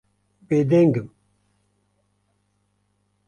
Bêdeng 0.47 0.93
im. 0.99 1.07